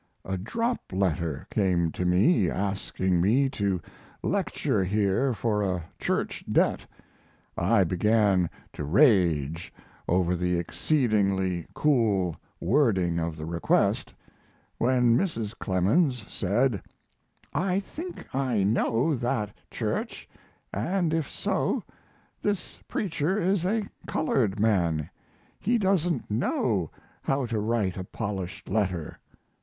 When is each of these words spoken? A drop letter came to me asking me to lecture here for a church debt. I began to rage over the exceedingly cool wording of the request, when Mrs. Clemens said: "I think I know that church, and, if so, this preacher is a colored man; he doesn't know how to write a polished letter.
A 0.25 0.35
drop 0.35 0.79
letter 0.91 1.45
came 1.51 1.91
to 1.91 2.05
me 2.05 2.49
asking 2.49 3.21
me 3.21 3.49
to 3.49 3.79
lecture 4.23 4.83
here 4.83 5.31
for 5.31 5.61
a 5.61 5.83
church 5.99 6.43
debt. 6.49 6.83
I 7.55 7.83
began 7.83 8.49
to 8.73 8.83
rage 8.83 9.71
over 10.07 10.35
the 10.35 10.57
exceedingly 10.57 11.67
cool 11.75 12.35
wording 12.59 13.19
of 13.19 13.37
the 13.37 13.45
request, 13.45 14.11
when 14.79 15.15
Mrs. 15.15 15.55
Clemens 15.59 16.25
said: 16.27 16.81
"I 17.53 17.79
think 17.79 18.25
I 18.33 18.63
know 18.63 19.13
that 19.15 19.53
church, 19.69 20.27
and, 20.73 21.13
if 21.13 21.29
so, 21.29 21.83
this 22.41 22.79
preacher 22.87 23.39
is 23.39 23.63
a 23.67 23.83
colored 24.07 24.59
man; 24.59 25.11
he 25.59 25.77
doesn't 25.77 26.31
know 26.31 26.89
how 27.21 27.45
to 27.45 27.59
write 27.59 27.97
a 27.97 28.03
polished 28.03 28.67
letter. 28.67 29.19